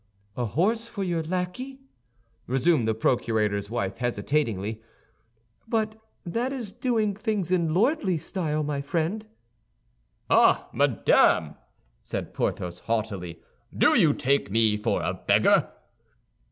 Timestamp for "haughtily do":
12.79-13.93